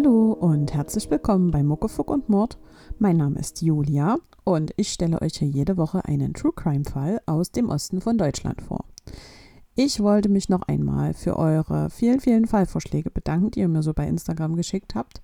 [0.00, 2.56] Hallo und herzlich willkommen bei Muckefuck und Mord.
[3.00, 7.20] Mein Name ist Julia und ich stelle euch hier jede Woche einen True Crime Fall
[7.26, 8.84] aus dem Osten von Deutschland vor.
[9.74, 13.92] Ich wollte mich noch einmal für eure vielen, vielen Fallvorschläge bedanken, die ihr mir so
[13.92, 15.20] bei Instagram geschickt habt.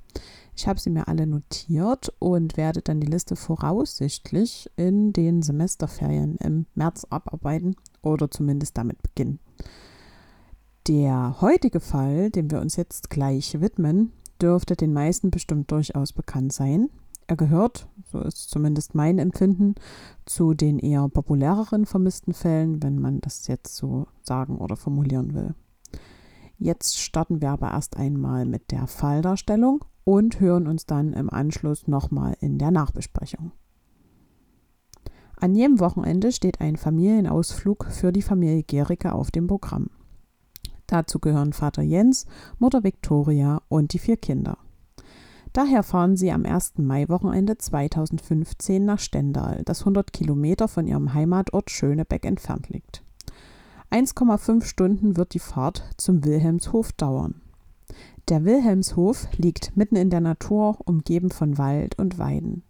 [0.57, 6.35] Ich habe sie mir alle notiert und werde dann die Liste voraussichtlich in den Semesterferien
[6.39, 9.39] im März abarbeiten oder zumindest damit beginnen.
[10.89, 14.11] Der heutige Fall, dem wir uns jetzt gleich widmen,
[14.41, 16.91] dürfte den meisten bestimmt durchaus bekannt sein.
[17.27, 19.75] Er gehört, so ist zumindest mein Empfinden,
[20.27, 25.55] zu den eher populäreren vermissten Fällen, wenn man das jetzt so sagen oder formulieren will.
[26.59, 31.89] Jetzt starten wir aber erst einmal mit der Falldarstellung und hören uns dann im Anschluss
[31.89, 33.53] nochmal in der Nachbesprechung.
[35.37, 39.91] An jedem Wochenende steht ein Familienausflug für die Familie Gericke auf dem Programm.
[40.87, 42.27] Dazu gehören Vater Jens,
[42.59, 44.59] Mutter Viktoria und die vier Kinder.
[45.53, 46.79] Daher fahren sie am 1.
[46.79, 53.05] Mai-Wochenende 2015 nach Stendal, das 100 Kilometer von ihrem Heimatort Schönebeck entfernt liegt.
[53.91, 57.41] 1,5 Stunden wird die Fahrt zum Wilhelmshof dauern.
[58.29, 62.65] Der Wilhelmshof liegt mitten in der Natur, umgeben von Wald und Weiden.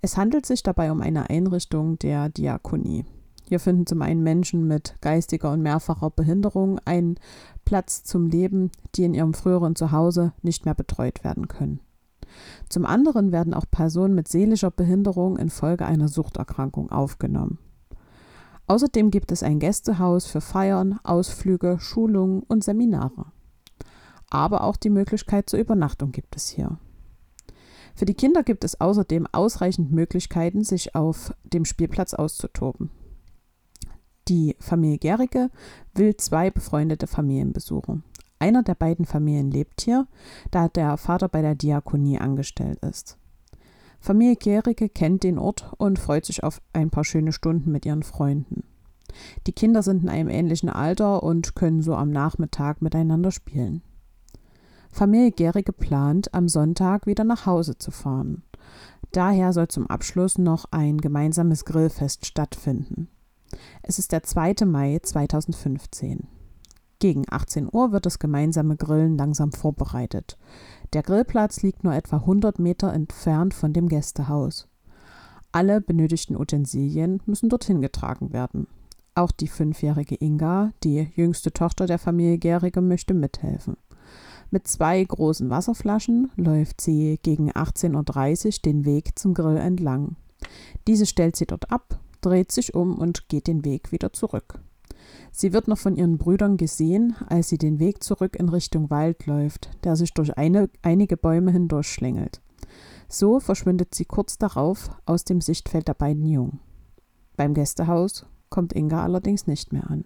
[0.00, 3.04] Es handelt sich dabei um eine Einrichtung der Diakonie.
[3.48, 7.18] Hier finden zum einen Menschen mit geistiger und mehrfacher Behinderung einen
[7.64, 11.80] Platz zum Leben, die in ihrem früheren Zuhause nicht mehr betreut werden können.
[12.68, 17.58] Zum anderen werden auch Personen mit seelischer Behinderung infolge einer Suchterkrankung aufgenommen.
[18.66, 23.32] Außerdem gibt es ein Gästehaus für Feiern, Ausflüge, Schulungen und Seminare.
[24.28, 26.76] Aber auch die Möglichkeit zur Übernachtung gibt es hier.
[27.94, 32.90] Für die Kinder gibt es außerdem ausreichend Möglichkeiten, sich auf dem Spielplatz auszutoben.
[34.28, 35.50] Die Familie Gericke
[35.94, 38.04] will zwei befreundete Familien besuchen.
[38.38, 40.06] Einer der beiden Familien lebt hier,
[40.50, 43.16] da der Vater bei der Diakonie angestellt ist.
[44.00, 48.02] Familie Gericke kennt den Ort und freut sich auf ein paar schöne Stunden mit ihren
[48.02, 48.64] Freunden.
[49.46, 53.82] Die Kinder sind in einem ähnlichen Alter und können so am Nachmittag miteinander spielen.
[54.90, 58.42] Familie Gericke plant, am Sonntag wieder nach Hause zu fahren.
[59.10, 63.08] Daher soll zum Abschluss noch ein gemeinsames Grillfest stattfinden.
[63.82, 64.66] Es ist der 2.
[64.66, 66.26] Mai 2015.
[66.98, 70.36] Gegen 18 Uhr wird das gemeinsame Grillen langsam vorbereitet.
[70.92, 74.66] Der Grillplatz liegt nur etwa 100 Meter entfernt von dem Gästehaus.
[75.52, 78.66] Alle benötigten Utensilien müssen dorthin getragen werden.
[79.14, 83.76] Auch die fünfjährige Inga, die jüngste Tochter der Familie Gerige, möchte mithelfen.
[84.50, 90.16] Mit zwei großen Wasserflaschen läuft sie gegen 18.30 Uhr den Weg zum Grill entlang.
[90.86, 94.60] Diese stellt sie dort ab, dreht sich um und geht den Weg wieder zurück.
[95.30, 99.26] Sie wird noch von ihren Brüdern gesehen, als sie den Weg zurück in Richtung Wald
[99.26, 102.40] läuft, der sich durch eine, einige Bäume hindurchschlängelt.
[103.08, 106.60] So verschwindet sie kurz darauf aus dem Sichtfeld der beiden Jungen.
[107.36, 110.04] Beim Gästehaus kommt Inga allerdings nicht mehr an.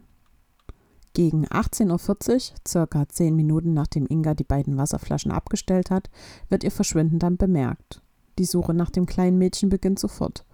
[1.15, 6.11] Gegen 18.40 Uhr, circa zehn Minuten nachdem Inga die beiden Wasserflaschen abgestellt hat,
[6.49, 8.03] wird ihr Verschwinden dann bemerkt.
[8.39, 10.47] Die Suche nach dem kleinen Mädchen beginnt sofort.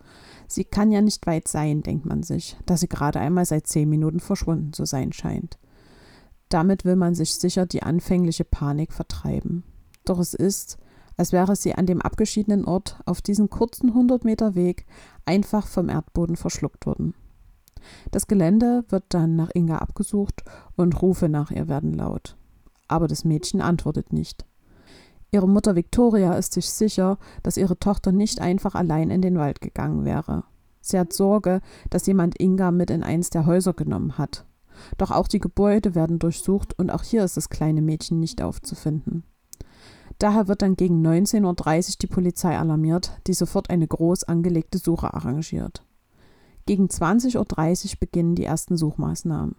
[0.48, 3.88] Sie kann ja nicht weit sein, denkt man sich, da sie gerade einmal seit zehn
[3.88, 5.58] Minuten verschwunden zu sein scheint.
[6.48, 9.62] Damit will man sich sicher die anfängliche Panik vertreiben.
[10.06, 10.78] Doch es ist,
[11.18, 14.86] als wäre sie an dem abgeschiedenen Ort auf diesem kurzen 100 Meter Weg
[15.26, 17.14] einfach vom Erdboden verschluckt worden.
[18.10, 20.44] Das Gelände wird dann nach Inga abgesucht
[20.76, 22.36] und Rufe nach ihr werden laut.
[22.86, 24.46] Aber das Mädchen antwortet nicht.
[25.30, 29.60] Ihre Mutter Victoria ist sich sicher, dass ihre Tochter nicht einfach allein in den Wald
[29.60, 30.44] gegangen wäre.
[30.80, 34.46] Sie hat Sorge, dass jemand Inga mit in eins der Häuser genommen hat.
[34.96, 39.24] Doch auch die Gebäude werden durchsucht und auch hier ist das kleine Mädchen nicht aufzufinden.
[40.18, 45.12] Daher wird dann gegen 19.30 Uhr die Polizei alarmiert, die sofort eine groß angelegte Suche
[45.12, 45.84] arrangiert.
[46.66, 49.54] Gegen 20.30 Uhr beginnen die ersten Suchmaßnahmen.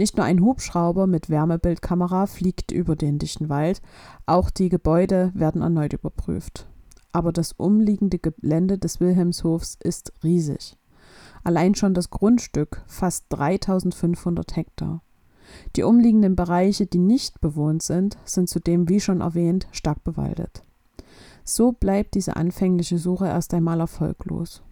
[0.00, 3.82] Nicht nur ein Hubschrauber mit Wärmebildkamera fliegt über den dichten Wald,
[4.24, 6.66] auch die Gebäude werden erneut überprüft.
[7.12, 10.78] Aber das umliegende Gelände des Wilhelmshofs ist riesig.
[11.44, 15.02] Allein schon das Grundstück fast 3500 Hektar.
[15.76, 20.62] Die umliegenden Bereiche, die nicht bewohnt sind, sind zudem, wie schon erwähnt, stark bewaldet.
[21.44, 24.62] So bleibt diese anfängliche Suche erst einmal erfolglos.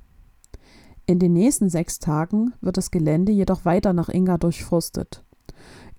[1.09, 5.25] In den nächsten sechs Tagen wird das Gelände jedoch weiter nach Inga durchforstet.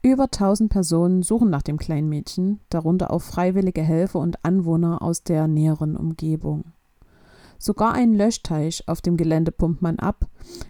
[0.04, 5.24] Über 1000 Personen suchen nach dem kleinen Mädchen, darunter auch freiwillige Helfer und Anwohner aus
[5.24, 6.66] der näheren Umgebung.
[7.58, 10.28] Sogar einen Löschteich auf dem Gelände pumpt man ab,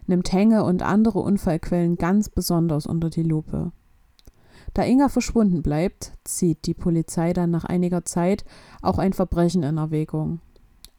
[0.07, 3.73] nimmt Hänge und andere Unfallquellen ganz besonders unter die Lupe.
[4.73, 8.45] Da Inga verschwunden bleibt, zieht die Polizei dann nach einiger Zeit
[8.81, 10.39] auch ein Verbrechen in Erwägung.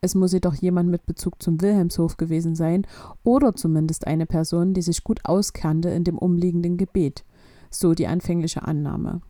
[0.03, 2.87] Es muss jedoch jemand mit Bezug zum Wilhelmshof gewesen sein
[3.23, 7.25] oder zumindest eine Person, die sich gut auskannte in dem umliegenden Gebiet,
[7.71, 9.21] so die anfängliche Annahme.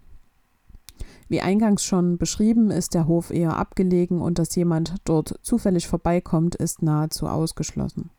[1.28, 6.54] Wie eingangs schon beschrieben, ist der Hof eher abgelegen und dass jemand dort zufällig vorbeikommt,
[6.54, 8.10] ist nahezu ausgeschlossen.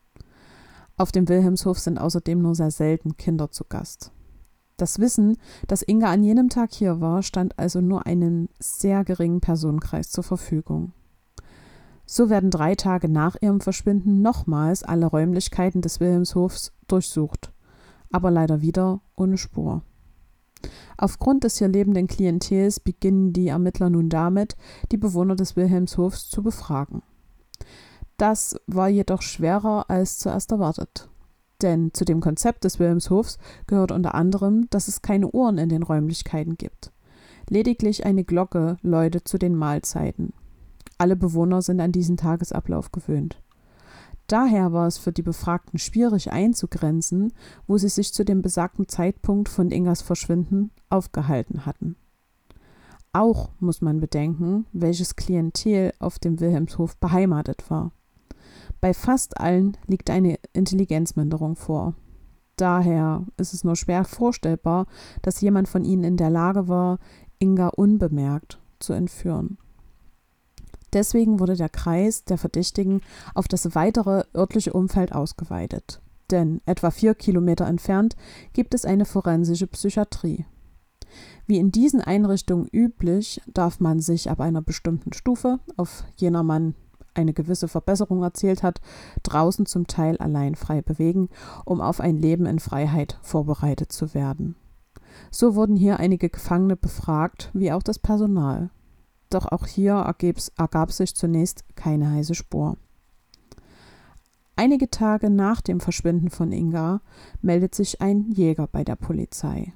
[0.98, 4.12] Auf dem Wilhelmshof sind außerdem nur sehr selten Kinder zu Gast.
[4.76, 5.38] Das Wissen,
[5.68, 10.24] dass Inga an jenem Tag hier war, stand also nur einem sehr geringen Personenkreis zur
[10.24, 10.92] Verfügung.
[12.14, 17.54] So werden drei Tage nach ihrem Verschwinden nochmals alle Räumlichkeiten des Wilhelmshofs durchsucht,
[18.12, 19.82] aber leider wieder ohne Spur.
[20.98, 24.58] Aufgrund des hier lebenden Klientels beginnen die Ermittler nun damit,
[24.92, 27.02] die Bewohner des Wilhelmshofs zu befragen.
[28.18, 31.08] Das war jedoch schwerer als zuerst erwartet.
[31.62, 33.38] Denn zu dem Konzept des Wilhelmshofs
[33.68, 36.92] gehört unter anderem, dass es keine Uhren in den Räumlichkeiten gibt.
[37.48, 40.34] Lediglich eine Glocke läutet zu den Mahlzeiten.
[41.02, 43.42] Alle Bewohner sind an diesen Tagesablauf gewöhnt.
[44.28, 47.34] Daher war es für die Befragten schwierig einzugrenzen,
[47.66, 51.96] wo sie sich zu dem besagten Zeitpunkt von Ingas Verschwinden aufgehalten hatten.
[53.14, 57.94] Auch muss man bedenken, welches Klientel auf dem Wilhelmshof beheimatet war.
[58.80, 61.96] Bei fast allen liegt eine Intelligenzminderung vor.
[62.58, 64.86] Daher ist es nur schwer vorstellbar,
[65.24, 67.00] dass jemand von ihnen in der Lage war,
[67.40, 69.58] Inga unbemerkt zu entführen.
[70.94, 73.02] Deswegen wurde der Kreis der Verdächtigen
[73.34, 76.02] auf das weitere örtliche Umfeld ausgeweitet.
[76.32, 78.16] Denn etwa vier Kilometer entfernt
[78.54, 80.46] gibt es eine forensische Psychiatrie.
[81.46, 86.76] Wie in diesen Einrichtungen üblich, darf man sich ab einer bestimmten Stufe, auf jener man
[87.14, 88.80] eine gewisse Verbesserung erzielt hat,
[89.24, 91.28] draußen zum Teil allein frei bewegen,
[91.66, 94.56] um auf ein Leben in Freiheit vorbereitet zu werden.
[95.30, 98.70] So wurden hier einige Gefangene befragt, wie auch das Personal
[99.34, 100.14] doch auch hier
[100.58, 102.78] ergab sich zunächst keine heiße Spur.
[104.56, 107.02] Einige Tage nach dem Verschwinden von Inga
[107.42, 109.74] meldet sich ein Jäger bei der Polizei.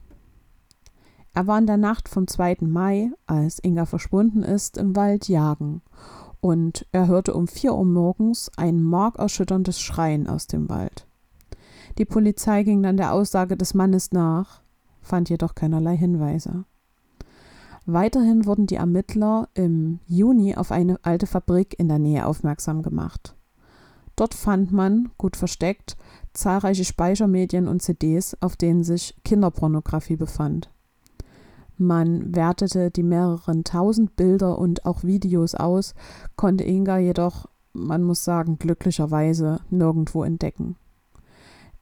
[1.33, 2.57] Er war in der Nacht vom 2.
[2.61, 5.81] Mai, als Inga verschwunden ist, im Wald jagen
[6.45, 11.07] und er hörte um 4 Uhr morgens ein markerschütterndes Schreien aus dem Wald.
[11.97, 14.61] Die Polizei ging dann der Aussage des Mannes nach,
[15.01, 16.65] fand jedoch keinerlei Hinweise.
[17.87, 23.35] Weiterhin wurden die Ermittler im Juni auf eine alte Fabrik in der Nähe aufmerksam gemacht.
[24.15, 25.95] Dort fand man, gut versteckt,
[26.33, 30.71] zahlreiche Speichermedien und CDs, auf denen sich Kinderpornografie befand.
[31.77, 35.93] Man wertete die mehreren tausend Bilder und auch Videos aus,
[36.37, 40.77] konnte Inga jedoch, man muss sagen, glücklicherweise nirgendwo entdecken.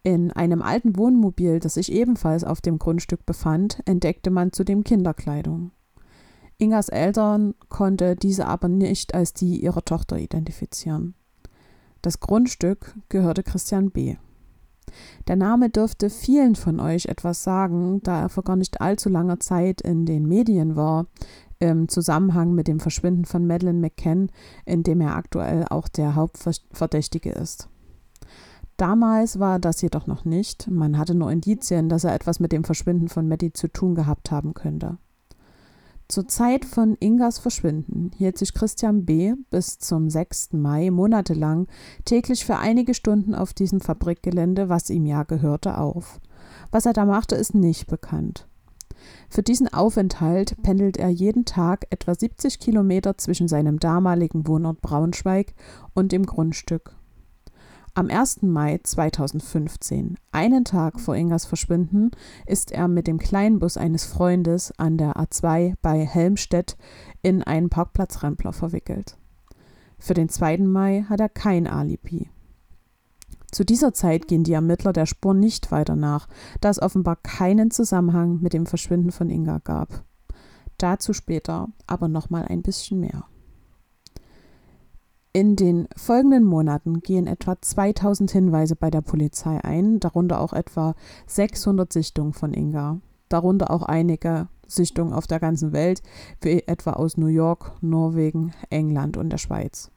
[0.02, 5.72] In einem alten Wohnmobil, das sich ebenfalls auf dem Grundstück befand, entdeckte man zudem Kinderkleidung.
[6.63, 11.13] Ingas Eltern konnte diese aber nicht als die ihrer Tochter identifizieren.
[12.01, 14.15] Das Grundstück gehörte Christian B.
[15.27, 19.39] Der Name dürfte vielen von euch etwas sagen, da er vor gar nicht allzu langer
[19.39, 21.07] Zeit in den Medien war,
[21.60, 24.30] im Zusammenhang mit dem Verschwinden von Madeleine McCann,
[24.66, 27.69] in dem er aktuell auch der Hauptverdächtige ist.
[28.78, 32.64] Damals war das jedoch noch nicht, man hatte nur Indizien, dass er etwas mit dem
[32.64, 34.97] Verschwinden von Maddie zu tun gehabt haben könnte.
[36.10, 39.33] Zur Zeit von Ingas Verschwinden hielt sich Christian B.
[39.50, 40.54] bis zum 6.
[40.54, 41.68] Mai monatelang
[42.06, 46.19] täglich für einige Stunden auf diesem Fabrikgelände, was ihm ja gehörte, auf.
[46.72, 48.48] Was er da machte, ist nicht bekannt.
[49.30, 55.54] Für diesen Aufenthalt pendelt er jeden Tag etwa 70 Kilometer zwischen seinem damaligen Wohnort Braunschweig
[55.94, 56.95] und dem Grundstück.
[57.95, 58.42] Am 1.
[58.42, 62.09] Mai 2015, einen Tag vor Ingas Verschwinden,
[62.47, 66.76] ist er mit dem Kleinbus eines Freundes an der A2 bei Helmstedt
[67.21, 69.19] in einen Parkplatzrempler verwickelt.
[70.00, 70.57] Für den 2.
[70.57, 72.31] Mai hat er kein Alibi.
[73.52, 76.28] Zu dieser Zeit gehen die Ermittler der Spur nicht weiter nach,
[76.62, 80.04] da es offenbar keinen Zusammenhang mit dem Verschwinden von Inga gab.
[80.80, 83.26] Dazu später aber nochmal ein bisschen mehr.
[85.35, 90.94] In den folgenden Monaten gehen etwa 2000 Hinweise bei der Polizei ein, darunter auch etwa
[91.25, 92.99] 600 Sichtungen von Inga,
[93.30, 96.04] darunter auch einige Sichtungen auf der ganzen Welt,
[96.42, 99.90] wie etwa aus New York, Norwegen, England und der Schweiz.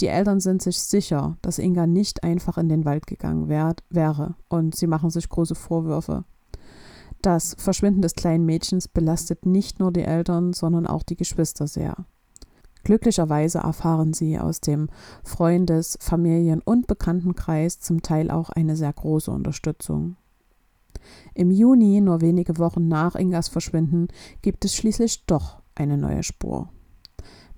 [0.00, 4.34] Die Eltern sind sich sicher, dass Inga nicht einfach in den Wald gegangen wär, wäre
[4.50, 6.24] und sie machen sich große Vorwürfe.
[7.22, 12.04] Das Verschwinden des kleinen Mädchens belastet nicht nur die Eltern, sondern auch die Geschwister sehr.
[12.84, 14.88] Glücklicherweise erfahren sie aus dem
[15.22, 20.16] Freundes-, Familien- und Bekanntenkreis zum Teil auch eine sehr große Unterstützung.
[21.34, 24.08] Im Juni, nur wenige Wochen nach Ingas Verschwinden,
[24.42, 26.68] gibt es schließlich doch eine neue Spur.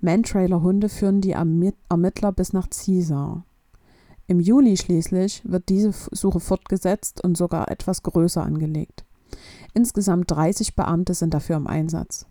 [0.01, 3.43] Mantrailer-Hunde führen die Ermittler bis nach Caesar.
[4.27, 9.05] Im Juli schließlich wird diese Suche fortgesetzt und sogar etwas größer angelegt.
[9.73, 12.25] Insgesamt 30 Beamte sind dafür im Einsatz.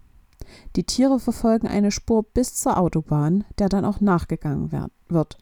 [0.77, 4.73] Die Tiere verfolgen eine Spur bis zur Autobahn, der dann auch nachgegangen
[5.09, 5.39] wird.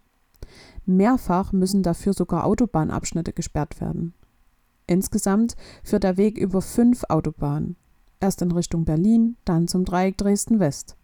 [0.85, 4.14] Mehrfach müssen dafür sogar Autobahnabschnitte gesperrt werden.
[4.87, 7.76] Insgesamt führt der Weg über fünf Autobahnen.
[8.21, 10.97] Erst in Richtung Berlin, dann zum Dreieck Dresden-West.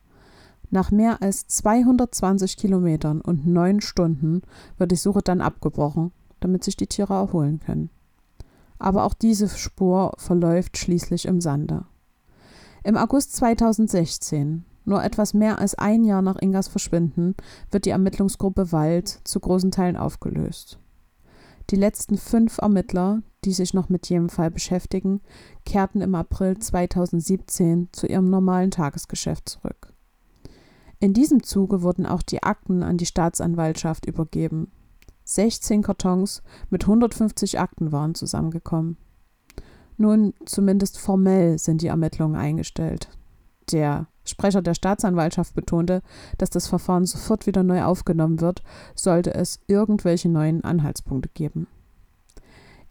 [0.70, 4.42] Nach mehr als 220 Kilometern und neun Stunden
[4.76, 7.90] wird die Suche dann abgebrochen, damit sich die Tiere erholen können.
[8.78, 11.86] Aber auch diese Spur verläuft schließlich im Sande.
[12.88, 17.34] Im August 2016, nur etwas mehr als ein Jahr nach Ingas Verschwinden,
[17.70, 20.78] wird die Ermittlungsgruppe Wald zu großen Teilen aufgelöst.
[21.68, 25.20] Die letzten fünf Ermittler, die sich noch mit jedem Fall beschäftigen,
[25.66, 29.92] kehrten im April 2017 zu ihrem normalen Tagesgeschäft zurück.
[30.98, 34.72] In diesem Zuge wurden auch die Akten an die Staatsanwaltschaft übergeben.
[35.24, 38.96] 16 Kartons mit 150 Akten waren zusammengekommen.
[39.98, 43.08] Nun, zumindest formell sind die Ermittlungen eingestellt.
[43.72, 46.02] Der Sprecher der Staatsanwaltschaft betonte,
[46.38, 48.62] dass das Verfahren sofort wieder neu aufgenommen wird,
[48.94, 51.66] sollte es irgendwelche neuen Anhaltspunkte geben.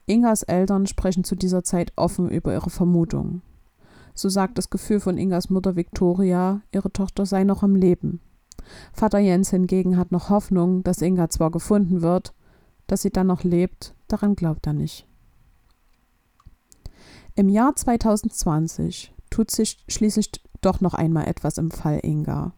[0.05, 3.41] Ingas Eltern sprechen zu dieser Zeit offen über ihre Vermutungen.
[4.13, 8.19] So sagt das Gefühl von Ingas Mutter Victoria, ihre Tochter sei noch am Leben.
[8.91, 12.33] Vater Jens hingegen hat noch Hoffnung, dass Inga zwar gefunden wird,
[12.87, 15.07] dass sie dann noch lebt, daran glaubt er nicht.
[17.37, 22.53] Im Jahr 2020 tut sich schließlich doch noch einmal etwas im Fall Inga.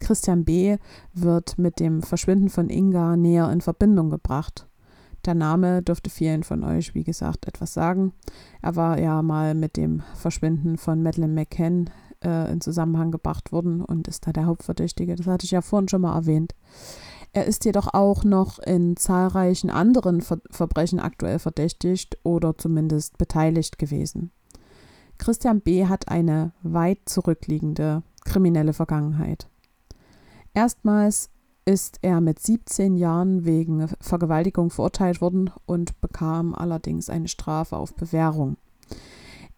[0.00, 0.78] Christian B.
[1.14, 4.66] wird mit dem Verschwinden von Inga näher in Verbindung gebracht.
[5.26, 8.14] Der Name dürfte vielen von euch, wie gesagt, etwas sagen.
[8.62, 11.88] Er war ja mal mit dem Verschwinden von Madeleine McCann
[12.24, 15.14] äh, in Zusammenhang gebracht worden und ist da der Hauptverdächtige.
[15.14, 16.52] Das hatte ich ja vorhin schon mal erwähnt.
[17.32, 23.78] Er ist jedoch auch noch in zahlreichen anderen Ver Verbrechen aktuell verdächtigt oder zumindest beteiligt
[23.78, 24.30] gewesen.
[25.18, 25.86] Christian B.
[25.86, 29.48] hat eine weit zurückliegende kriminelle Vergangenheit.
[30.54, 31.30] Erstmals
[31.64, 37.94] ist er mit 17 Jahren wegen Vergewaltigung verurteilt worden und bekam allerdings eine Strafe auf
[37.94, 38.56] Bewährung.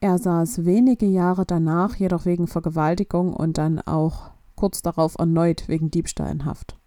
[0.00, 5.90] Er saß wenige Jahre danach jedoch wegen Vergewaltigung und dann auch kurz darauf erneut wegen
[5.90, 6.79] Diebstahl in Haft.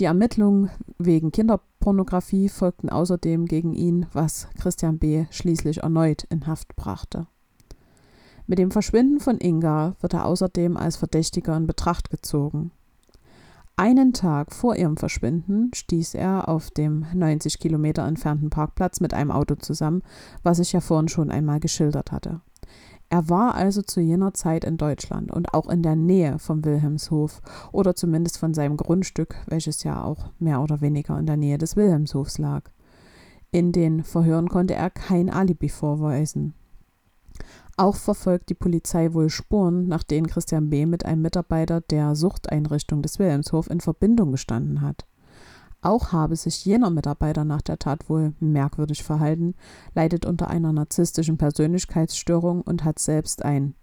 [0.00, 5.26] Die Ermittlungen wegen Kinderpornografie folgten außerdem gegen ihn, was Christian B.
[5.30, 7.26] schließlich erneut in Haft brachte.
[8.46, 12.70] Mit dem Verschwinden von Inga wird er außerdem als Verdächtiger in Betracht gezogen.
[13.76, 19.30] Einen Tag vor ihrem Verschwinden stieß er auf dem 90 Kilometer entfernten Parkplatz mit einem
[19.30, 20.02] Auto zusammen,
[20.42, 22.40] was ich ja vorhin schon einmal geschildert hatte.
[23.12, 27.42] Er war also zu jener Zeit in Deutschland und auch in der Nähe vom Wilhelmshof
[27.72, 31.74] oder zumindest von seinem Grundstück, welches ja auch mehr oder weniger in der Nähe des
[31.74, 32.70] Wilhelmshofs lag.
[33.50, 36.54] In den Verhören konnte er kein Alibi vorweisen.
[37.76, 40.86] Auch verfolgt die Polizei wohl Spuren, nach denen Christian B.
[40.86, 45.04] mit einem Mitarbeiter der Suchteinrichtung des Wilhelmshof in Verbindung gestanden hat.
[45.82, 49.54] Auch habe sich jener Mitarbeiter nach der Tat wohl merkwürdig verhalten,
[49.94, 53.74] leidet unter einer narzisstischen Persönlichkeitsstörung und hat selbst ein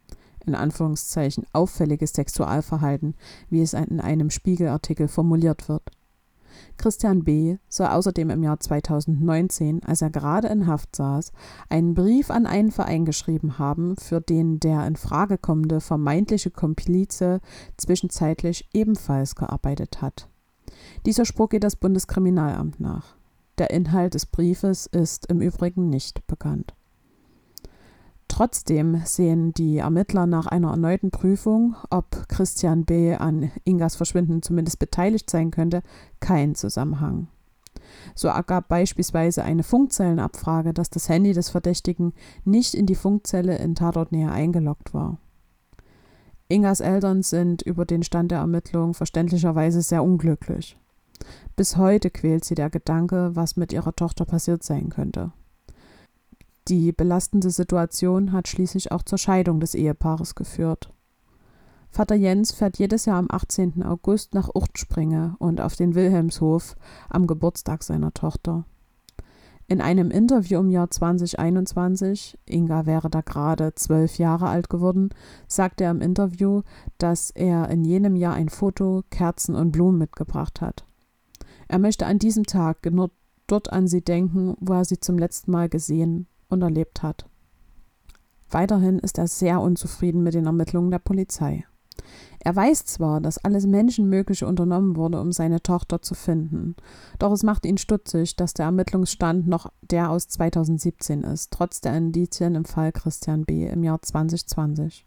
[0.45, 3.15] in Anführungszeichen auffälliges Sexualverhalten,
[3.49, 5.91] wie es in einem Spiegelartikel formuliert wird.
[6.77, 7.57] Christian B.
[7.69, 11.31] soll außerdem im Jahr 2019, als er gerade in Haft saß,
[11.69, 17.41] einen Brief an einen Verein geschrieben haben, für den der in Frage kommende vermeintliche Komplize
[17.77, 20.29] zwischenzeitlich ebenfalls gearbeitet hat.
[21.05, 23.15] Dieser Spruch geht das Bundeskriminalamt nach.
[23.57, 26.73] Der Inhalt des Briefes ist im Übrigen nicht bekannt.
[28.27, 33.15] Trotzdem sehen die Ermittler nach einer erneuten Prüfung, ob Christian B.
[33.15, 35.81] an Ingas Verschwinden zumindest beteiligt sein könnte,
[36.19, 37.29] keinen Zusammenhang.
[38.13, 43.75] So ergab beispielsweise eine Funkzellenabfrage, dass das Handy des Verdächtigen nicht in die Funkzelle in
[43.75, 45.17] Tatortnähe eingeloggt war.
[46.49, 50.77] Ingas Eltern sind über den Stand der Ermittlung verständlicherweise sehr unglücklich.
[51.55, 55.31] Bis heute quält sie der Gedanke, was mit ihrer Tochter passiert sein könnte.
[56.67, 60.93] Die belastende Situation hat schließlich auch zur Scheidung des Ehepaares geführt.
[61.89, 63.83] Vater Jens fährt jedes Jahr am 18.
[63.83, 66.75] August nach Urtspringe und auf den Wilhelmshof
[67.09, 68.65] am Geburtstag seiner Tochter.
[69.69, 75.09] In einem Interview im Jahr 2021, Inga wäre da gerade zwölf Jahre alt geworden,
[75.47, 76.61] sagte er im Interview,
[76.97, 80.85] dass er in jenem Jahr ein Foto, Kerzen und Blumen mitgebracht hat.
[81.67, 83.11] Er möchte an diesem Tag nur
[83.45, 87.29] dort an sie denken, wo er sie zum letzten Mal gesehen und erlebt hat.
[88.49, 91.65] Weiterhin ist er sehr unzufrieden mit den Ermittlungen der Polizei.
[92.39, 96.75] Er weiß zwar, dass alles Menschenmögliche unternommen wurde, um seine Tochter zu finden,
[97.19, 101.97] doch es macht ihn stutzig, dass der Ermittlungsstand noch der aus 2017 ist, trotz der
[101.97, 103.67] Indizien im Fall Christian B.
[103.67, 105.05] im Jahr 2020.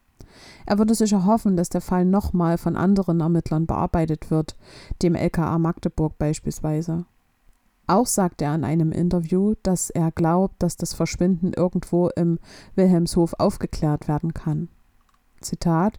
[0.67, 4.57] Er würde sich erhoffen, dass der Fall nochmal von anderen Ermittlern bearbeitet wird,
[5.03, 7.05] dem LKA Magdeburg beispielsweise.
[7.87, 12.39] Auch sagt er in einem Interview, dass er glaubt, dass das Verschwinden irgendwo im
[12.77, 14.69] Wilhelmshof aufgeklärt werden kann.
[15.41, 15.99] Zitat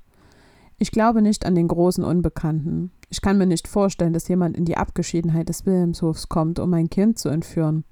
[0.81, 2.89] Ich glaube nicht an den großen Unbekannten.
[3.11, 6.89] Ich kann mir nicht vorstellen, dass jemand in die Abgeschiedenheit des Wilhelmshofs kommt, um ein
[6.89, 7.83] Kind zu entführen.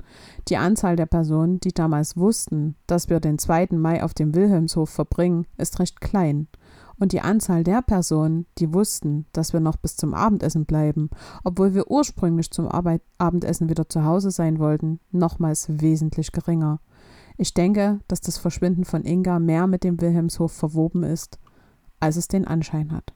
[0.48, 3.67] Die Anzahl der Personen, die damals wussten, dass wir den 2.
[3.74, 6.48] Mai auf dem Wilhelmshof verbringen, ist recht klein
[7.00, 11.12] und die Anzahl der Personen, die wussten, dass wir noch bis zum Abendessen bleiben,
[11.43, 16.79] obwohl wir ursprünglich zum Arbeit Abendessen wieder zu Hause sein wollten, nochmals wesentlich geringer.
[17.38, 21.38] Ich denke, dass das Verschwinden von Inga mehr mit dem Wilhelmshof verwoben ist,
[22.00, 23.13] als es den Anschein hat.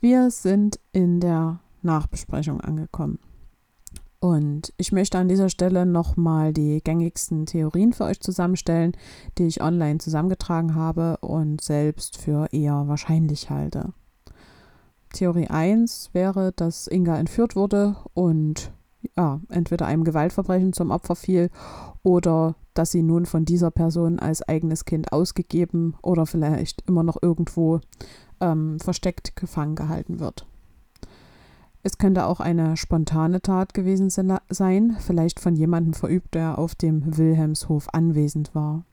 [0.00, 3.18] Wir sind in der Nachbesprechung angekommen.
[4.20, 8.92] Und ich möchte an dieser Stelle nochmal die gängigsten Theorien für euch zusammenstellen,
[9.36, 13.92] die ich online zusammengetragen habe und selbst für eher wahrscheinlich halte.
[15.12, 18.72] Theorie 1 wäre, dass Inga entführt wurde und
[19.16, 21.50] ja, entweder einem Gewaltverbrechen zum Opfer fiel
[22.02, 27.22] oder dass sie nun von dieser Person als eigenes Kind ausgegeben oder vielleicht immer noch
[27.22, 27.80] irgendwo
[28.40, 30.46] ähm, versteckt gefangen gehalten wird.
[31.82, 37.18] Es könnte auch eine spontane Tat gewesen sein, vielleicht von jemandem verübt, der auf dem
[37.18, 38.84] Wilhelmshof anwesend war.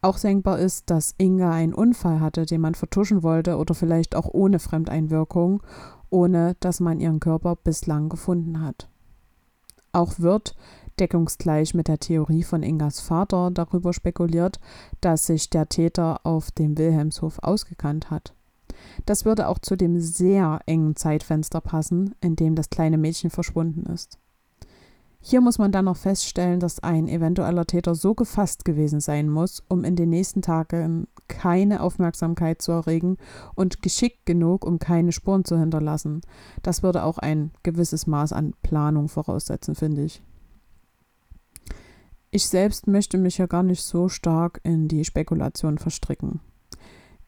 [0.00, 4.28] Auch denkbar ist, dass Inga einen Unfall hatte, den man vertuschen wollte oder vielleicht auch
[4.32, 5.60] ohne Fremdeinwirkung,
[6.10, 8.88] ohne dass man ihren Körper bislang gefunden hat.
[9.92, 10.54] Auch wird,
[10.98, 14.60] deckungsgleich mit der Theorie von Ingas Vater, darüber spekuliert,
[15.00, 18.34] dass sich der Täter auf dem Wilhelmshof ausgekannt hat.
[19.06, 23.86] Das würde auch zu dem sehr engen Zeitfenster passen, in dem das kleine Mädchen verschwunden
[23.92, 24.18] ist.
[25.22, 29.62] Hier muss man dann noch feststellen, dass ein eventueller Täter so gefasst gewesen sein muss,
[29.68, 33.18] um in den nächsten Tagen keine Aufmerksamkeit zu erregen
[33.54, 36.22] und geschickt genug, um keine Spuren zu hinterlassen.
[36.62, 40.22] Das würde auch ein gewisses Maß an Planung voraussetzen, finde ich.
[42.30, 46.40] Ich selbst möchte mich ja gar nicht so stark in die Spekulation verstricken.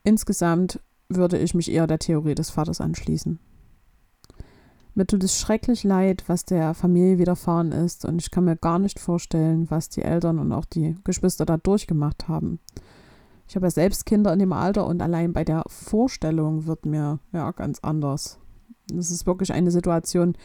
[0.02, 3.38] Insgesamt würde ich mich eher der Theorie des Vaters anschließen.
[4.94, 8.78] Mir tut es schrecklich leid, was der Familie widerfahren ist, und ich kann mir gar
[8.78, 12.60] nicht vorstellen, was die Eltern und auch die Geschwister da durchgemacht haben.
[13.48, 17.20] Ich habe ja selbst Kinder in dem Alter und allein bei der Vorstellung wird mir
[17.32, 18.38] ja ganz anders.
[18.88, 20.36] Das ist wirklich eine Situation,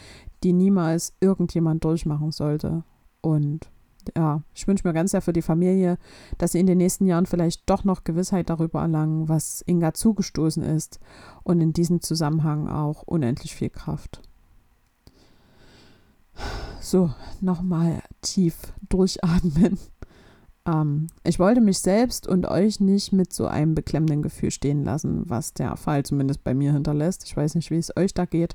[0.43, 2.83] die niemals irgendjemand durchmachen sollte.
[3.21, 3.69] Und
[4.15, 5.97] ja, ich wünsche mir ganz sehr für die Familie,
[6.37, 10.63] dass sie in den nächsten Jahren vielleicht doch noch Gewissheit darüber erlangen, was Inga zugestoßen
[10.63, 10.99] ist
[11.43, 14.21] und in diesem Zusammenhang auch unendlich viel Kraft.
[16.87, 18.55] So, nochmal tief
[18.87, 19.77] durchatmen.
[20.69, 25.21] Ähm, ich wollte mich selbst und euch nicht mit so einem beklemmenden Gefühl stehen lassen,
[25.29, 27.23] was der Fall zumindest bei mir hinterlässt.
[27.23, 28.53] Ich weiß nicht, wie es euch da geht.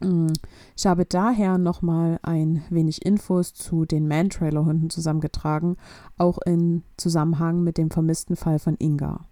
[0.00, 0.28] Mm,
[0.76, 5.78] ich habe daher nochmal ein wenig Infos zu den Man-Trailer-Hunden zusammengetragen,
[6.16, 9.26] auch in Zusammenhang mit dem vermissten Fall von Inga.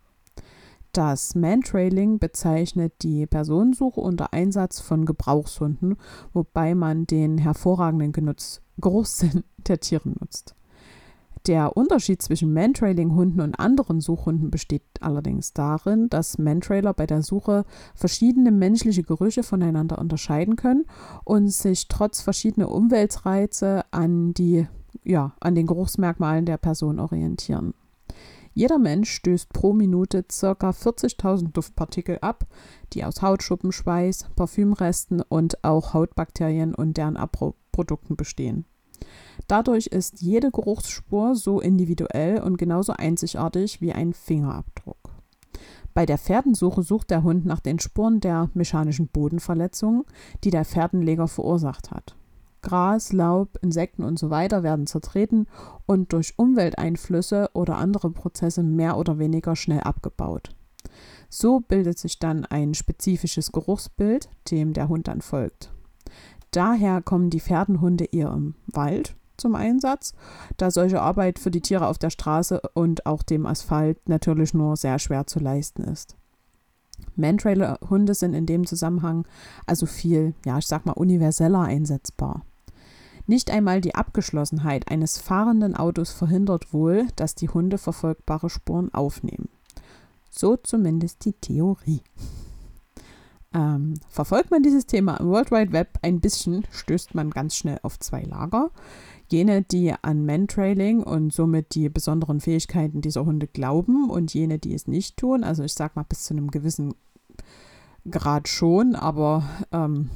[0.92, 5.96] Das Man-Trailing bezeichnet die Personensuche unter Einsatz von Gebrauchshunden,
[6.33, 10.55] wobei man den hervorragenden Genuss, Geruchssinn der Tiere nutzt.
[11.46, 17.64] Der Unterschied zwischen Mantrailing-Hunden und anderen Suchhunden besteht allerdings darin, dass Mantrailer bei der Suche
[17.94, 20.85] verschiedene menschliche Gerüche voneinander unterscheiden können
[21.24, 24.66] und sich trotz verschiedener Umweltreize an, die,
[25.05, 27.72] ja, an den Geruchsmerkmalen der Person orientieren.
[28.59, 30.71] Jeder Mensch stößt pro Minute ca.
[30.71, 32.44] 40.000 Duftpartikel ab,
[32.92, 38.64] die aus Hautschuppen, Schweiß, Parfümresten und auch Hautbakterien und deren Abbauprodukten bestehen.
[39.47, 45.12] Dadurch ist jede Geruchsspur so individuell und genauso einzigartig wie ein Fingerabdruck.
[45.94, 50.03] Bei der Pferdensuche sucht der Hund nach den Spuren der mechanischen Bodenverletzungen,
[50.42, 52.17] die der Pferdenleger verursacht hat.
[52.62, 54.49] Gras, Laub, Insekten usw.
[54.51, 55.47] So werden zertreten
[55.87, 60.51] und durch Umwelteinflüsse oder andere Prozesse mehr oder weniger schnell abgebaut.
[61.29, 65.71] So bildet sich dann ein spezifisches Geruchsbild, dem der Hund dann folgt.
[66.51, 70.14] Daher kommen die Pferdenhunde eher im Wald zum Einsatz,
[70.57, 74.77] da solche Arbeit für die Tiere auf der Straße und auch dem Asphalt natürlich nur
[74.77, 76.17] sehr schwer zu leisten ist.
[77.18, 79.26] Mantrailer-Hunde sind in dem Zusammenhang
[79.66, 82.44] also viel, ja, ich sag mal, universeller einsetzbar.
[83.26, 89.50] Nicht einmal die Abgeschlossenheit eines fahrenden Autos verhindert wohl, dass die Hunde verfolgbare Spuren aufnehmen.
[90.31, 92.00] So zumindest die Theorie.
[93.54, 97.78] Ähm, verfolgt man dieses Thema im World Wide Web ein bisschen, stößt man ganz schnell
[97.83, 98.70] auf zwei Lager.
[99.31, 104.74] Jene, die an Mantrailing und somit die besonderen Fähigkeiten dieser Hunde glauben und jene, die
[104.74, 105.44] es nicht tun.
[105.44, 106.94] Also ich sag mal bis zu einem gewissen
[108.11, 110.11] Grad schon, aber ähm,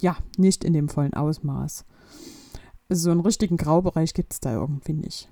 [0.00, 1.84] ja, nicht in dem vollen Ausmaß.
[2.88, 5.28] So einen richtigen Graubereich gibt es da irgendwie nicht.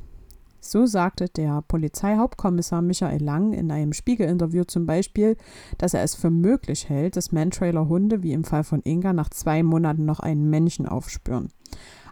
[0.60, 5.36] So sagte der Polizeihauptkommissar Michael Lang in einem Spiegel-Interview zum Beispiel,
[5.78, 9.62] dass er es für möglich hält, dass Mantrailer-Hunde wie im Fall von Inga nach zwei
[9.62, 11.50] Monaten noch einen Menschen aufspüren.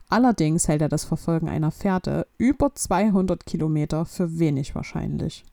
[0.08, 5.44] Allerdings hält er das Verfolgen einer Fährte über 200 Kilometer für wenig wahrscheinlich.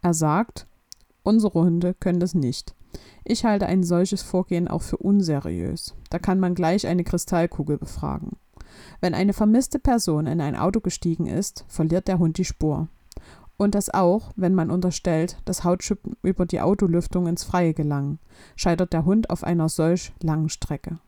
[0.00, 0.66] Er sagt,
[1.24, 2.74] unsere Hunde können das nicht.
[3.24, 5.94] Ich halte ein solches Vorgehen auch für unseriös.
[6.10, 8.36] Da kann man gleich eine Kristallkugel befragen.
[9.00, 12.88] Wenn eine vermisste Person in ein Auto gestiegen ist, verliert der Hund die Spur.
[13.56, 18.20] Und das auch, wenn man unterstellt, dass Hautschuppen über die Autolüftung ins Freie gelangen,
[18.54, 21.00] scheitert der Hund auf einer solch langen Strecke.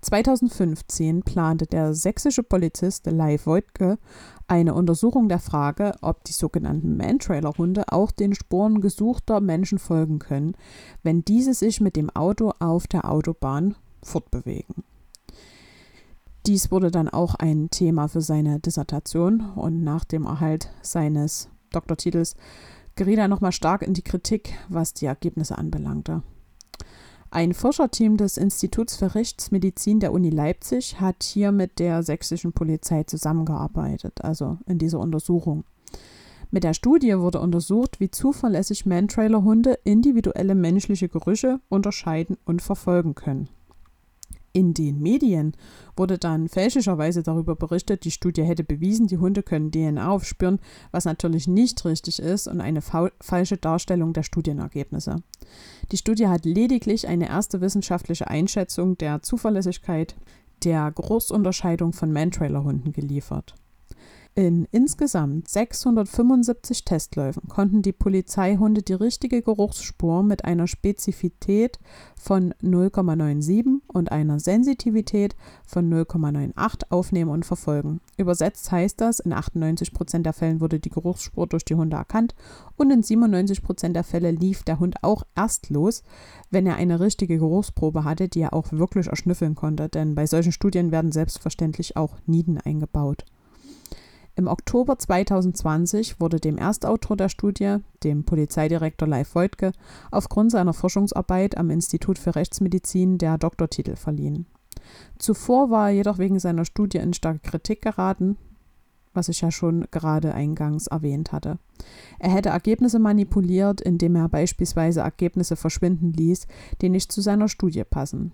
[0.00, 3.98] 2015 plante der sächsische Polizist Leif Voigtke
[4.46, 10.54] eine Untersuchung der Frage, ob die sogenannten Mantrailer-Hunde auch den Spuren gesuchter Menschen folgen können,
[11.02, 14.84] wenn diese sich mit dem Auto auf der Autobahn fortbewegen.
[16.46, 22.36] Dies wurde dann auch ein Thema für seine Dissertation und nach dem Erhalt seines Doktortitels
[22.94, 26.22] geriet er nochmal stark in die Kritik, was die Ergebnisse anbelangte.
[27.30, 33.04] Ein Forscherteam des Instituts für Rechtsmedizin der Uni Leipzig hat hier mit der sächsischen Polizei
[33.04, 35.64] zusammengearbeitet, also in dieser Untersuchung.
[36.50, 43.50] Mit der Studie wurde untersucht, wie zuverlässig Mantrailer-Hunde individuelle menschliche Gerüche unterscheiden und verfolgen können.
[44.52, 45.52] In den Medien
[45.96, 50.58] wurde dann fälschlicherweise darüber berichtet, die Studie hätte bewiesen, die Hunde können DNA aufspüren,
[50.90, 55.16] was natürlich nicht richtig ist und eine falsche Darstellung der Studienergebnisse.
[55.92, 60.16] Die Studie hat lediglich eine erste wissenschaftliche Einschätzung der Zuverlässigkeit
[60.64, 63.54] der Geruchsunterscheidung von Mantrailer-Hunden geliefert.
[64.34, 71.80] In insgesamt 675 Testläufen konnten die Polizeihunde die richtige Geruchsspur mit einer Spezifität
[72.14, 75.34] von 0,97 und einer Sensitivität
[75.66, 78.00] von 0,98 aufnehmen und verfolgen.
[78.16, 82.36] Übersetzt heißt das, in 98% der Fällen wurde die Geruchsspur durch die Hunde erkannt
[82.76, 86.04] und in 97% der Fälle lief der Hund auch erst los,
[86.50, 90.52] wenn er eine richtige Geruchsprobe hatte, die er auch wirklich erschnüffeln konnte, denn bei solchen
[90.52, 93.24] Studien werden selbstverständlich auch Nieden eingebaut.
[94.38, 99.72] Im Oktober 2020 wurde dem Erstautor der Studie, dem Polizeidirektor Leif Voigtke,
[100.12, 104.46] aufgrund seiner Forschungsarbeit am Institut für Rechtsmedizin der Doktortitel verliehen.
[105.18, 108.36] Zuvor war er jedoch wegen seiner Studie in starke Kritik geraten,
[109.12, 111.58] was ich ja schon gerade eingangs erwähnt hatte.
[112.20, 116.46] Er hätte Ergebnisse manipuliert, indem er beispielsweise Ergebnisse verschwinden ließ,
[116.80, 118.30] die nicht zu seiner Studie passen.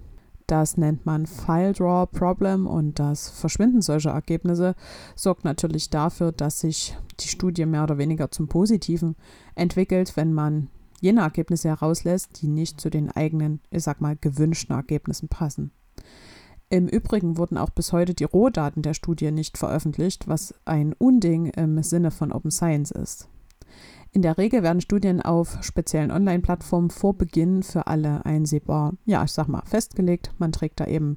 [0.47, 4.75] Das nennt man File Draw Problem und das Verschwinden solcher Ergebnisse
[5.17, 9.17] sorgt natürlich dafür, dass sich die Studie mehr oder weniger zum Positiven
[9.55, 10.69] entwickelt, wenn man
[11.01, 15.71] jene Ergebnisse herauslässt, die nicht zu den eigenen, ich sag mal, gewünschten Ergebnissen passen.
[16.69, 21.47] Im Übrigen wurden auch bis heute die Rohdaten der Studie nicht veröffentlicht, was ein Unding
[21.47, 23.29] im Sinne von Open Science ist.
[24.15, 29.33] In der Regel werden Studien auf speziellen Online-Plattformen vor Beginn für alle einsehbar, ja, ich
[29.33, 30.31] sag mal, festgelegt.
[30.39, 31.17] Man trägt da eben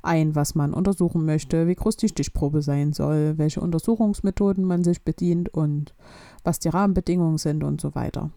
[0.00, 5.02] ein, was man untersuchen möchte, wie groß die Stichprobe sein soll, welche Untersuchungsmethoden man sich
[5.02, 5.94] bedient und
[6.42, 8.30] was die Rahmenbedingungen sind und so weiter.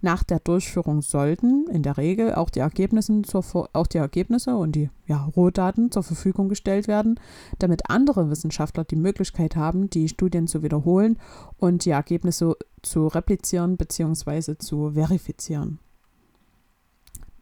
[0.00, 4.72] Nach der Durchführung sollten in der Regel auch die Ergebnisse, zur, auch die Ergebnisse und
[4.72, 7.18] die ja, Rohdaten zur Verfügung gestellt werden,
[7.58, 11.18] damit andere Wissenschaftler die Möglichkeit haben, die Studien zu wiederholen
[11.58, 14.56] und die Ergebnisse zu replizieren bzw.
[14.58, 15.78] zu verifizieren.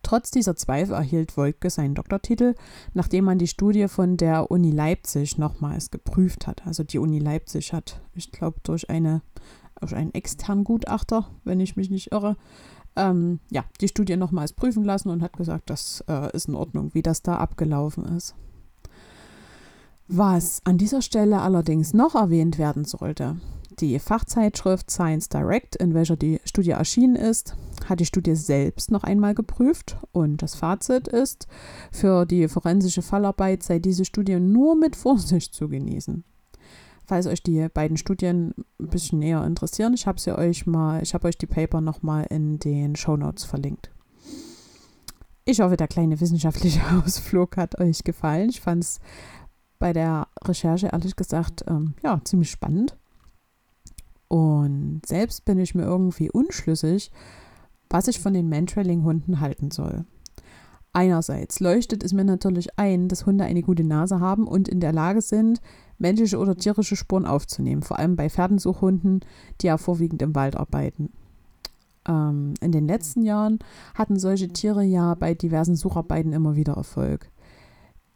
[0.08, 2.54] Trotz dieser Zweifel erhielt Wolke seinen Doktortitel,
[2.94, 6.66] nachdem man die Studie von der Uni Leipzig nochmals geprüft hat.
[6.66, 9.20] Also die Uni Leipzig hat, ich glaube, durch eine
[9.80, 12.36] durch einen externen Gutachter, wenn ich mich nicht irre,
[12.96, 16.94] ähm, ja, die Studie nochmals prüfen lassen und hat gesagt, das äh, ist in Ordnung,
[16.94, 18.34] wie das da abgelaufen ist.
[20.08, 23.36] Was an dieser Stelle allerdings noch erwähnt werden sollte,
[23.78, 27.54] die Fachzeitschrift Science Direct, in welcher die Studie erschienen ist,
[27.88, 31.46] hat die Studie selbst noch einmal geprüft und das Fazit ist,
[31.92, 36.24] für die forensische Fallarbeit sei diese Studie nur mit Vorsicht zu genießen
[37.08, 41.14] falls euch die beiden Studien ein bisschen näher interessieren, ich habe sie euch mal, ich
[41.14, 43.90] habe euch die Paper nochmal in den Show Notes verlinkt.
[45.46, 48.50] Ich hoffe, der kleine wissenschaftliche Ausflug hat euch gefallen.
[48.50, 49.00] Ich fand es
[49.78, 52.96] bei der Recherche ehrlich gesagt ähm, ja ziemlich spannend.
[54.28, 57.10] Und selbst bin ich mir irgendwie unschlüssig,
[57.88, 60.04] was ich von den Mantrailing-Hunden halten soll.
[60.92, 64.92] Einerseits leuchtet es mir natürlich ein, dass Hunde eine gute Nase haben und in der
[64.92, 65.62] Lage sind,
[65.98, 69.20] menschliche oder tierische Spuren aufzunehmen, vor allem bei Pferdensuchhunden,
[69.60, 71.12] die ja vorwiegend im Wald arbeiten.
[72.06, 73.58] Ähm, in den letzten Jahren
[73.94, 77.30] hatten solche Tiere ja bei diversen Sucharbeiten immer wieder Erfolg.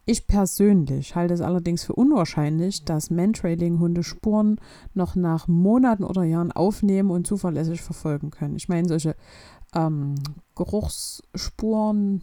[0.04, 4.60] Ich persönlich halte es allerdings für unwahrscheinlich, dass Mantrailing-Hunde Spuren
[4.94, 8.56] noch nach Monaten oder Jahren aufnehmen und zuverlässig verfolgen können.
[8.56, 9.14] Ich meine, solche
[9.74, 10.16] ähm,
[10.56, 12.22] Geruchsspuren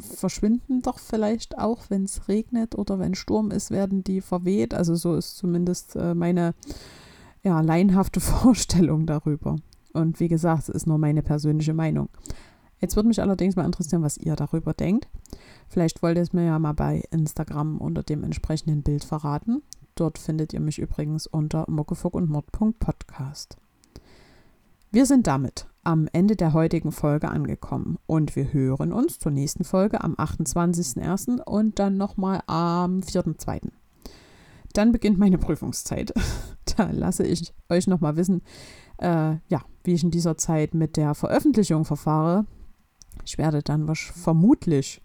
[0.00, 4.74] verschwinden doch vielleicht auch, wenn es regnet oder wenn Sturm ist, werden die verweht.
[4.74, 6.54] Also so ist zumindest äh, meine
[7.42, 9.56] ja, laienhafte Vorstellung darüber.
[9.92, 12.08] Und wie gesagt, es ist nur meine persönliche Meinung.
[12.80, 15.08] Jetzt würde mich allerdings mal interessieren, was ihr darüber denkt.
[15.68, 19.62] Vielleicht wollt ihr es mir ja mal bei Instagram unter dem entsprechenden Bild verraten.
[19.94, 23.56] Dort findet ihr mich übrigens unter muckefuck und mord.podcast.
[24.90, 29.62] Wir sind damit am Ende der heutigen Folge angekommen und wir hören uns zur nächsten
[29.62, 31.40] Folge am 28.01.
[31.42, 33.70] und dann nochmal am 4.02.
[34.72, 36.12] Dann beginnt meine Prüfungszeit.
[36.76, 38.42] da lasse ich euch nochmal wissen,
[38.98, 42.46] äh, ja, wie ich in dieser Zeit mit der Veröffentlichung verfahre.
[43.24, 45.00] Ich werde dann vermutlich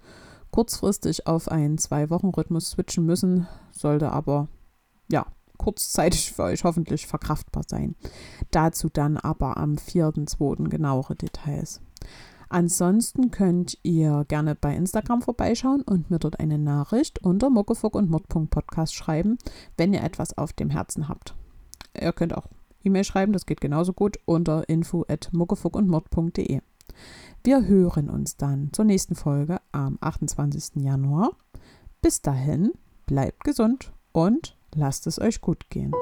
[0.50, 4.48] kurzfristig auf einen Zwei-Wochen-Rhythmus switchen müssen, sollte aber
[5.10, 5.28] ja
[5.62, 7.95] kurzzeitig für euch hoffentlich verkraftbar sein.
[8.50, 10.69] Dazu dann aber am 4.2.
[10.69, 11.82] genauere Details.
[12.50, 18.10] Ansonsten könnt ihr gerne bei Instagram vorbeischauen und mir dort eine Nachricht unter muckefuck und
[18.10, 19.38] mord.podcast schreiben,
[19.78, 21.36] wenn ihr etwas auf dem Herzen habt.
[22.00, 22.47] Ihr könnt auch
[22.84, 26.62] E-Mail schreiben, das geht genauso gut unter info at und mord.de.
[27.43, 30.84] Wir hören uns dann zur nächsten Folge am 28.
[30.84, 31.32] Januar.
[32.02, 32.71] Bis dahin,
[33.06, 35.94] bleibt gesund und lasst es euch gut gehen.